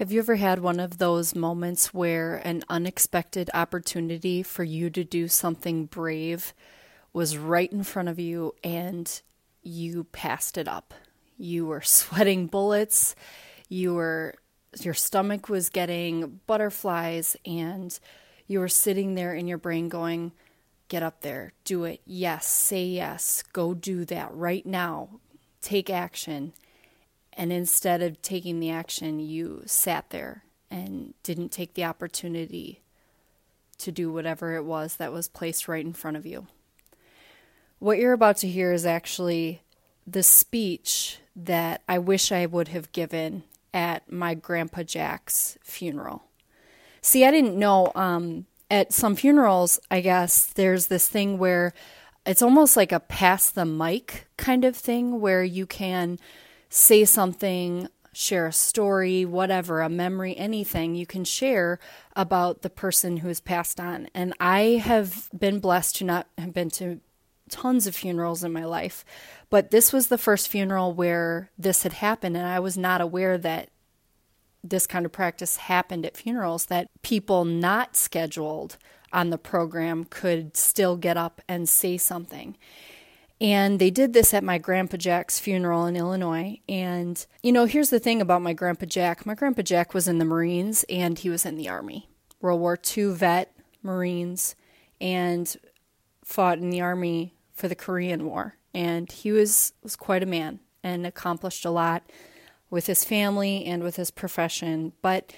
[0.00, 5.04] Have you ever had one of those moments where an unexpected opportunity for you to
[5.04, 6.54] do something brave
[7.12, 9.20] was right in front of you and
[9.62, 10.94] you passed it up?
[11.36, 13.14] You were sweating bullets,
[13.68, 14.36] you were
[14.80, 18.00] your stomach was getting butterflies and
[18.46, 20.32] you were sitting there in your brain going,
[20.88, 22.00] Get up there, do it.
[22.06, 25.20] Yes, say yes, go do that right now.
[25.60, 26.54] Take action.
[27.40, 32.82] And instead of taking the action, you sat there and didn't take the opportunity
[33.78, 36.48] to do whatever it was that was placed right in front of you.
[37.78, 39.62] What you're about to hear is actually
[40.06, 46.24] the speech that I wish I would have given at my grandpa Jack's funeral.
[47.00, 51.72] See, I didn't know um, at some funerals, I guess there's this thing where
[52.26, 56.18] it's almost like a pass the mic kind of thing where you can
[56.70, 61.78] say something, share a story, whatever, a memory, anything you can share
[62.16, 64.08] about the person who has passed on.
[64.14, 67.00] And I have been blessed to not have been to
[67.50, 69.04] tons of funerals in my life,
[69.50, 73.36] but this was the first funeral where this had happened, and I was not aware
[73.38, 73.70] that
[74.62, 78.76] this kind of practice happened at funerals, that people not scheduled
[79.12, 82.56] on the program could still get up and say something.
[83.40, 86.60] And they did this at my Grandpa Jack's funeral in Illinois.
[86.68, 90.18] And, you know, here's the thing about my Grandpa Jack my Grandpa Jack was in
[90.18, 94.56] the Marines and he was in the Army, World War II vet, Marines,
[95.00, 95.56] and
[96.22, 98.56] fought in the Army for the Korean War.
[98.74, 102.02] And he was, was quite a man and accomplished a lot
[102.68, 104.92] with his family and with his profession.
[105.02, 105.32] But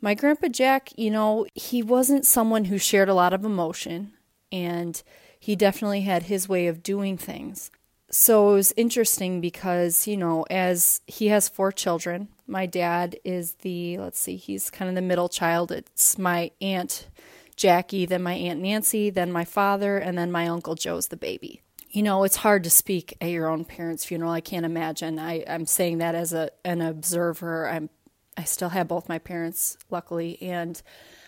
[0.00, 4.12] my Grandpa Jack, you know, he wasn't someone who shared a lot of emotion.
[4.52, 5.02] And
[5.44, 7.70] he definitely had his way of doing things.
[8.10, 13.52] So it was interesting because, you know, as he has four children, my dad is
[13.60, 15.70] the, let's see, he's kind of the middle child.
[15.70, 17.08] It's my aunt
[17.56, 21.60] Jackie, then my aunt Nancy, then my father, and then my uncle Joe's the baby.
[21.90, 24.32] You know, it's hard to speak at your own parents' funeral.
[24.32, 25.18] I can't imagine.
[25.18, 27.68] I, I'm saying that as a an observer.
[27.68, 27.90] I'm
[28.38, 30.80] I still have both my parents, luckily, and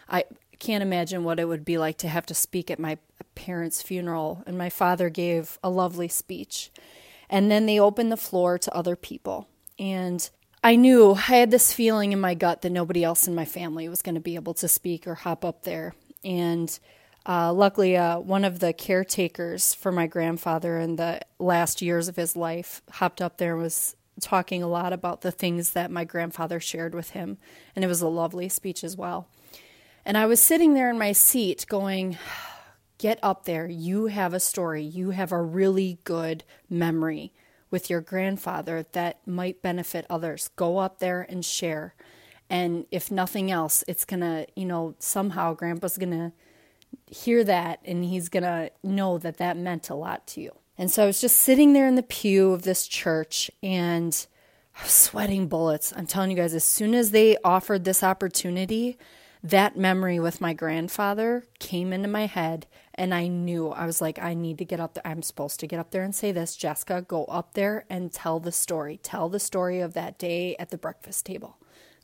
[0.09, 0.25] I
[0.59, 2.99] can't imagine what it would be like to have to speak at my
[3.34, 4.43] parents' funeral.
[4.47, 6.71] And my father gave a lovely speech.
[7.28, 9.49] And then they opened the floor to other people.
[9.78, 10.28] And
[10.62, 13.89] I knew I had this feeling in my gut that nobody else in my family
[13.89, 15.95] was going to be able to speak or hop up there.
[16.25, 16.77] And
[17.25, 22.16] uh, luckily, uh, one of the caretakers for my grandfather in the last years of
[22.16, 26.05] his life hopped up there and was talking a lot about the things that my
[26.05, 27.39] grandfather shared with him.
[27.75, 29.28] And it was a lovely speech as well.
[30.06, 32.17] And I was sitting there in my seat going,
[32.99, 33.67] Get up there.
[33.67, 34.83] You have a story.
[34.83, 37.33] You have a really good memory
[37.71, 40.49] with your grandfather that might benefit others.
[40.56, 41.95] Go up there and share.
[42.49, 46.33] And if nothing else, it's going to, you know, somehow grandpa's going to
[47.12, 50.53] hear that and he's going to know that that meant a lot to you.
[50.78, 54.27] And so I was just sitting there in the pew of this church and
[54.78, 55.93] I was sweating bullets.
[55.95, 58.97] I'm telling you guys, as soon as they offered this opportunity,
[59.51, 64.19] that memory with my grandfather came into my head and I knew I was like,
[64.19, 65.07] I need to get up there.
[65.07, 66.57] I'm supposed to get up there and say this.
[66.57, 68.99] Jessica, go up there and tell the story.
[69.03, 71.59] Tell the story of that day at the breakfast table.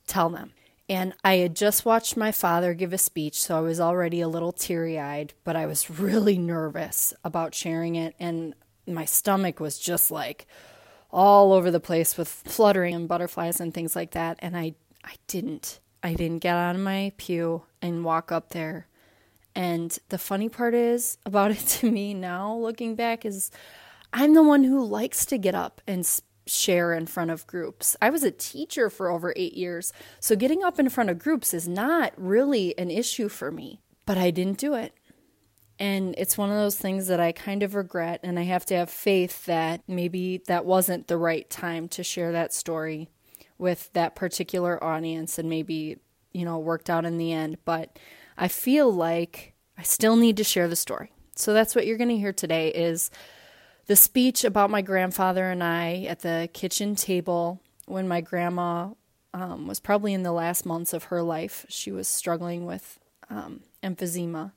[0.07, 0.53] Tell them.
[0.89, 4.29] And I had just watched my father give a speech, so I was already a
[4.29, 8.15] little teary eyed, but I was really nervous about sharing it.
[8.21, 8.55] And
[8.87, 10.47] my stomach was just like
[11.11, 14.39] all over the place with fluttering and butterflies and things like that.
[14.41, 14.75] And I,
[15.05, 15.81] I didn't.
[16.03, 18.87] I didn't get out of my pew and walk up there.
[19.55, 23.51] And the funny part is about it to me now, looking back, is
[24.13, 26.07] I'm the one who likes to get up and
[26.47, 27.97] share in front of groups.
[28.03, 31.55] I was a teacher for over eight years, so getting up in front of groups
[31.55, 34.93] is not really an issue for me, but I didn't do it.
[35.79, 38.77] And it's one of those things that I kind of regret, and I have to
[38.77, 43.09] have faith that maybe that wasn't the right time to share that story
[43.63, 45.97] with that particular audience and maybe,
[46.33, 47.57] you know, worked out in the end.
[47.65, 47.99] But
[48.37, 51.13] I feel like I still need to share the story.
[51.37, 53.11] So that's what you're going to hear today is
[53.87, 58.91] the speech about my grandfather and I at the kitchen table when my grandma
[59.33, 61.65] um, was probably in the last months of her life.
[61.69, 62.99] She was struggling with
[63.31, 64.53] um, emphysema.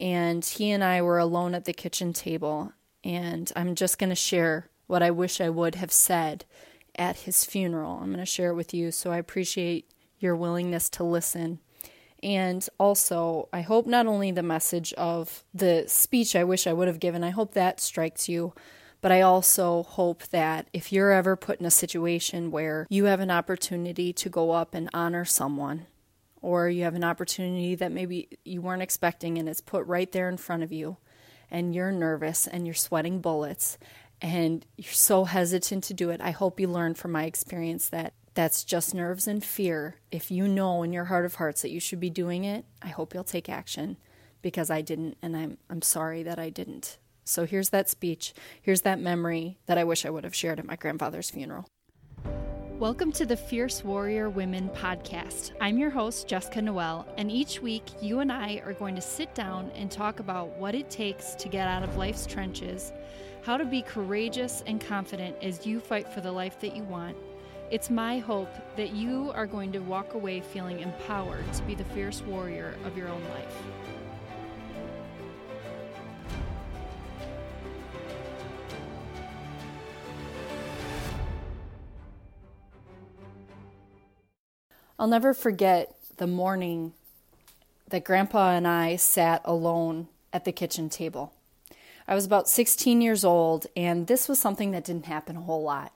[0.00, 2.72] And he and I were alone at the kitchen table.
[3.04, 6.44] And I'm just going to share what I wish I would have said
[6.96, 7.98] at his funeral.
[8.00, 11.58] I'm going to share it with you, so I appreciate your willingness to listen.
[12.22, 16.86] And also, I hope not only the message of the speech I wish I would
[16.86, 18.52] have given, I hope that strikes you,
[19.02, 23.18] But I also hope that if you're ever put in a situation where you have
[23.18, 25.86] an opportunity to go up and honor someone,
[26.40, 30.28] or you have an opportunity that maybe you weren't expecting and it's put right there
[30.28, 30.98] in front of you,
[31.50, 33.76] and you're nervous and you're sweating bullets
[34.22, 38.14] and you're so hesitant to do it, I hope you learn from my experience that
[38.34, 39.96] that's just nerves and fear.
[40.10, 42.88] If you know in your heart of hearts that you should be doing it, I
[42.88, 43.98] hope you'll take action
[44.40, 46.98] because I didn't and I'm I'm sorry that I didn't.
[47.24, 48.32] So here's that speech.
[48.60, 51.68] Here's that memory that I wish I would have shared at my grandfather's funeral.
[52.82, 55.52] Welcome to the Fierce Warrior Women podcast.
[55.60, 59.32] I'm your host, Jessica Noel, and each week you and I are going to sit
[59.36, 62.92] down and talk about what it takes to get out of life's trenches,
[63.42, 67.16] how to be courageous and confident as you fight for the life that you want.
[67.70, 71.84] It's my hope that you are going to walk away feeling empowered to be the
[71.84, 73.62] fierce warrior of your own life.
[85.02, 86.92] I'll never forget the morning
[87.88, 91.32] that Grandpa and I sat alone at the kitchen table.
[92.06, 95.64] I was about 16 years old, and this was something that didn't happen a whole
[95.64, 95.90] lot.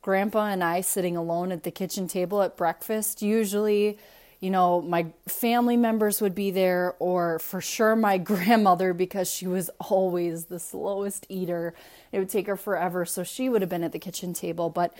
[0.00, 3.96] Grandpa and I sitting alone at the kitchen table at breakfast, usually,
[4.40, 9.46] you know, my family members would be there, or for sure my grandmother, because she
[9.46, 11.74] was always the slowest eater.
[12.10, 14.68] It would take her forever, so she would have been at the kitchen table.
[14.68, 14.92] But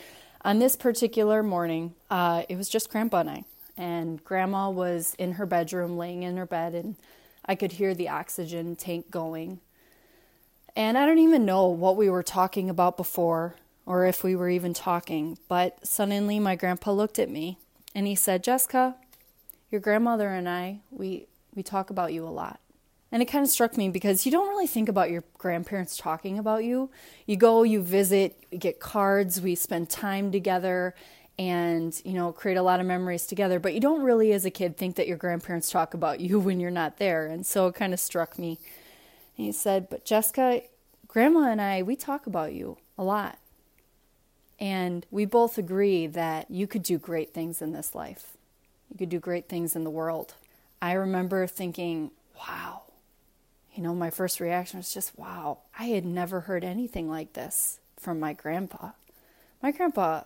[0.44, 3.44] on this particular morning, uh, it was just Grandpa and I.
[3.76, 6.96] And Grandma was in her bedroom, laying in her bed, and
[7.44, 9.60] I could hear the oxygen tank going.
[10.76, 13.56] And I don't even know what we were talking about before,
[13.86, 17.58] or if we were even talking, but suddenly my grandpa looked at me
[17.94, 18.96] and he said, Jessica,
[19.70, 22.60] your grandmother and I, we, we talk about you a lot.
[23.12, 26.38] And it kind of struck me because you don't really think about your grandparents talking
[26.38, 26.90] about you.
[27.26, 30.94] You go, you visit, you get cards, we spend time together
[31.38, 34.50] and, you know, create a lot of memories together, but you don't really as a
[34.50, 37.26] kid think that your grandparents talk about you when you're not there.
[37.26, 38.58] And so it kind of struck me.
[39.36, 40.62] And he said, "But Jessica,
[41.06, 43.38] grandma and I, we talk about you a lot.
[44.58, 48.36] And we both agree that you could do great things in this life.
[48.90, 50.34] You could do great things in the world."
[50.80, 52.81] I remember thinking, "Wow,
[53.74, 57.78] you know, my first reaction was just, wow, I had never heard anything like this
[57.98, 58.90] from my grandpa.
[59.62, 60.22] My grandpa,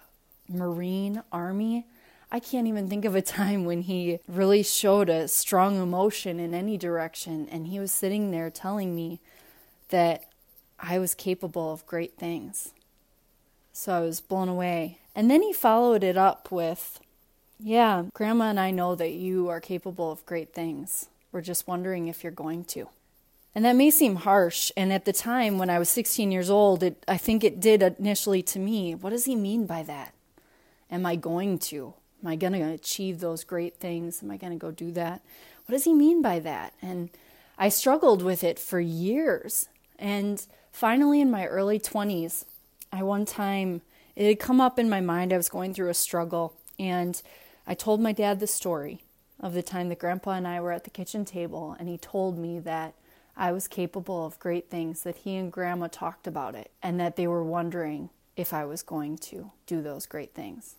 [0.48, 1.86] Marine, Army,
[2.30, 6.54] I can't even think of a time when he really showed a strong emotion in
[6.54, 7.48] any direction.
[7.50, 9.20] And he was sitting there telling me
[9.90, 10.24] that
[10.80, 12.72] I was capable of great things.
[13.72, 14.98] So I was blown away.
[15.14, 17.00] And then he followed it up with,
[17.60, 21.06] Yeah, Grandma and I know that you are capable of great things.
[21.30, 22.88] We're just wondering if you're going to.
[23.56, 24.70] And that may seem harsh.
[24.76, 27.82] And at the time when I was 16 years old, it, I think it did
[27.82, 28.94] initially to me.
[28.94, 30.12] What does he mean by that?
[30.90, 31.94] Am I going to?
[32.22, 34.22] Am I going to achieve those great things?
[34.22, 35.22] Am I going to go do that?
[35.64, 36.74] What does he mean by that?
[36.82, 37.08] And
[37.56, 39.70] I struggled with it for years.
[39.98, 42.44] And finally, in my early 20s,
[42.92, 43.80] I one time,
[44.14, 45.32] it had come up in my mind.
[45.32, 46.52] I was going through a struggle.
[46.78, 47.22] And
[47.66, 49.00] I told my dad the story
[49.40, 51.74] of the time that grandpa and I were at the kitchen table.
[51.78, 52.92] And he told me that
[53.36, 57.16] I was capable of great things, that he and grandma talked about it, and that
[57.16, 60.76] they were wondering if I was going to do those great things.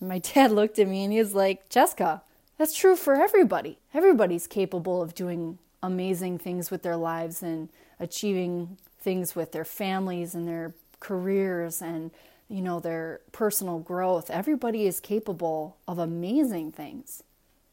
[0.00, 2.22] My dad looked at me and he was like, Jessica,
[2.58, 3.78] that's true for everybody.
[3.94, 10.34] Everybody's capable of doing amazing things with their lives and achieving things with their families
[10.34, 12.12] and their careers and
[12.48, 17.24] you know their personal growth everybody is capable of amazing things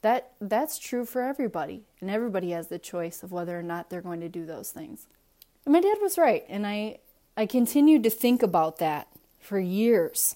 [0.02, 4.02] that that's true for everybody and everybody has the choice of whether or not they're
[4.02, 5.08] going to do those things.
[5.66, 7.00] And my dad was right and i
[7.36, 9.08] i continued to think about that
[9.40, 10.36] for years.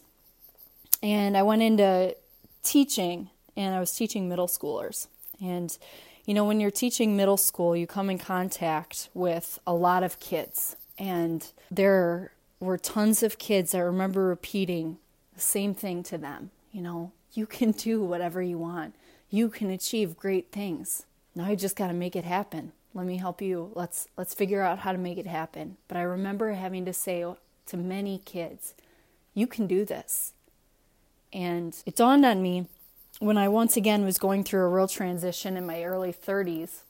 [1.01, 2.15] And i went into
[2.61, 5.07] teaching and i was teaching middle schoolers.
[5.41, 5.77] And
[6.25, 10.19] you know when you're teaching middle school you come in contact with a lot of
[10.19, 10.75] kids.
[10.99, 14.97] And there were tons of kids i remember repeating
[15.33, 16.51] the same thing to them.
[16.73, 18.93] You know you can do whatever you want
[19.33, 21.07] you can achieve great things.
[21.33, 22.71] Now you just got to make it happen.
[22.93, 23.71] Let me help you.
[23.73, 25.77] Let's let's figure out how to make it happen.
[25.87, 27.25] But I remember having to say
[27.65, 28.75] to many kids,
[29.33, 30.33] you can do this.
[31.33, 32.67] And it dawned on me
[33.17, 36.83] when I once again was going through a real transition in my early 30s.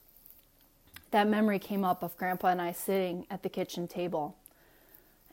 [1.11, 4.35] That memory came up of grandpa and I sitting at the kitchen table.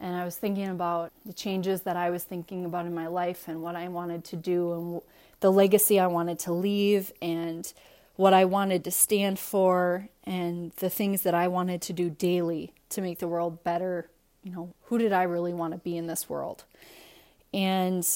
[0.00, 3.48] And I was thinking about the changes that I was thinking about in my life
[3.48, 5.02] and what I wanted to do and
[5.40, 7.70] the legacy I wanted to leave and
[8.16, 12.72] what I wanted to stand for and the things that I wanted to do daily
[12.90, 14.08] to make the world better
[14.42, 16.64] you know, who did I really want to be in this world?
[17.52, 18.06] And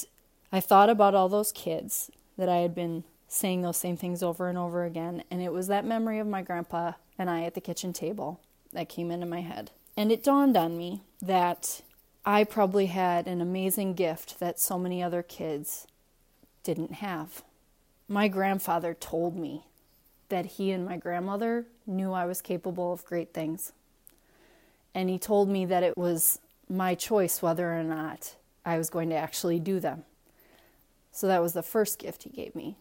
[0.51, 4.47] I thought about all those kids that I had been saying those same things over
[4.47, 5.23] and over again.
[5.29, 8.39] And it was that memory of my grandpa and I at the kitchen table
[8.73, 9.71] that came into my head.
[9.97, 11.81] And it dawned on me that
[12.25, 15.87] I probably had an amazing gift that so many other kids
[16.63, 17.43] didn't have.
[18.07, 19.63] My grandfather told me
[20.29, 23.71] that he and my grandmother knew I was capable of great things.
[24.93, 28.35] And he told me that it was my choice whether or not
[28.65, 30.03] I was going to actually do them.
[31.11, 32.75] So that was the first gift he gave me.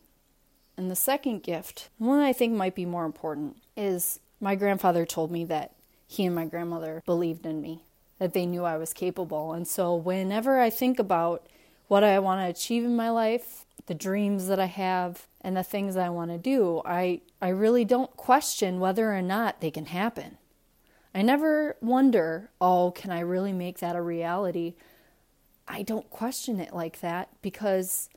[0.76, 5.30] And the second gift, one I think might be more important, is my grandfather told
[5.30, 5.73] me that
[6.07, 7.83] he and my grandmother believed in me,
[8.19, 9.53] that they knew I was capable.
[9.53, 11.47] And so whenever I think about
[11.89, 15.63] what I want to achieve in my life, the dreams that I have, and the
[15.63, 19.87] things I want to do, I, I really don't question whether or not they can
[19.87, 20.39] happen.
[21.15, 24.75] I never wonder, oh, can I really make that a reality?
[25.69, 28.09] I don't question it like that because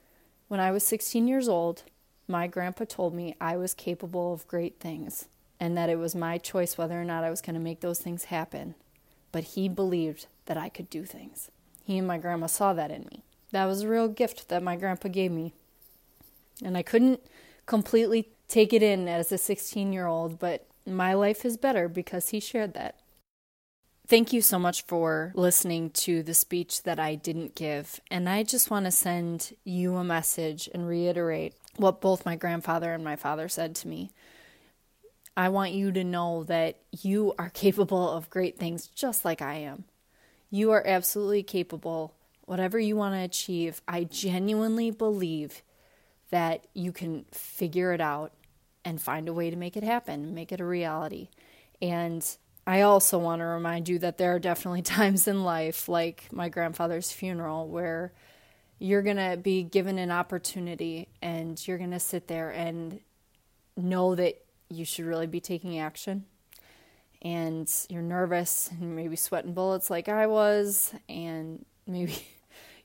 [0.48, 1.84] when I was 16 years old,
[2.28, 5.28] my grandpa told me I was capable of great things
[5.60, 8.00] and that it was my choice whether or not I was going to make those
[8.00, 8.76] things happen.
[9.32, 11.52] But he believed that I could do things.
[11.84, 13.24] He and my grandma saw that in me.
[13.52, 15.54] That was a real gift that my grandpa gave me.
[16.64, 17.22] And I couldn't
[17.66, 22.30] completely take it in as a 16 year old, but my life is better because
[22.30, 22.96] he shared that.
[24.08, 28.00] Thank you so much for listening to the speech that I didn't give.
[28.10, 32.94] And I just want to send you a message and reiterate what both my grandfather
[32.94, 34.12] and my father said to me.
[35.38, 39.58] I want you to know that you are capable of great things just like I
[39.58, 39.84] am.
[40.50, 42.16] You are absolutely capable.
[42.46, 45.62] Whatever you want to achieve, I genuinely believe
[46.32, 48.34] that you can figure it out
[48.84, 51.30] and find a way to make it happen, make it a reality.
[51.84, 52.26] And
[52.66, 56.50] I also want to remind you that there are definitely times in life, like my
[56.50, 58.12] grandfather's funeral, where
[58.80, 63.02] you're going to be given an opportunity and you're going to sit there and
[63.76, 66.26] know that you should really be taking action.
[67.22, 72.16] And you're nervous and maybe sweating bullets like I was, and maybe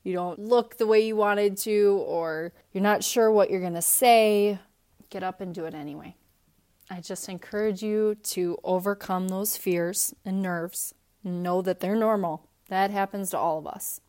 [0.03, 3.75] you don't look the way you wanted to, or you're not sure what you're going
[3.75, 4.59] to say.
[5.11, 6.17] Get up and do it anyway.
[6.91, 10.95] I just encourage you to overcome those fears and nerves.
[11.25, 12.49] Know that they're normal.
[12.69, 14.01] That happens to all of us.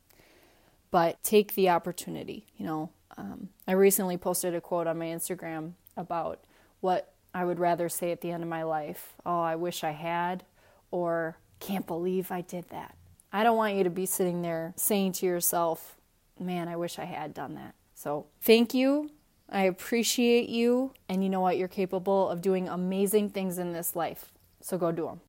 [0.90, 2.46] But take the opportunity.
[2.58, 6.44] You know, um, I recently posted a quote on my Instagram about
[6.82, 9.14] what I would rather say at the end of my life.
[9.26, 10.44] Oh, I wish I had,
[10.92, 12.96] or can't believe I did that.
[13.32, 15.96] I don't want you to be sitting there saying to yourself,
[16.40, 17.74] man, I wish I had done that.
[17.96, 19.10] So thank you
[19.54, 21.58] I appreciate you, and you know what?
[21.58, 24.32] You're capable of doing amazing things in this life.
[24.62, 25.22] So go do them.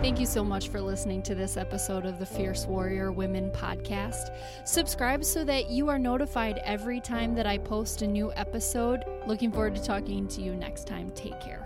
[0.00, 4.30] Thank you so much for listening to this episode of the Fierce Warrior Women podcast.
[4.64, 9.04] Subscribe so that you are notified every time that I post a new episode.
[9.26, 11.10] Looking forward to talking to you next time.
[11.10, 11.57] Take care.